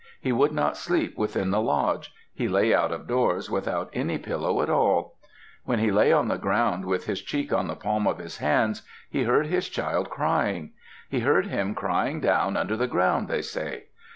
[0.19, 4.63] He would not sleep within the lodge; he lay out of doors, without any pillow
[4.63, 5.19] at all.
[5.63, 8.81] When he lay on the ground with his cheek on the palm of his hand,
[9.11, 10.71] he heard his child crying.
[11.07, 13.89] He heard him crying down under the ground, they say.